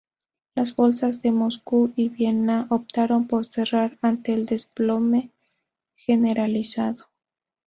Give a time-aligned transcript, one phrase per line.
[0.55, 5.29] Las bolsas de Moscú y Viena optaron por cerrar, ante el desplome
[5.95, 7.05] generalizado.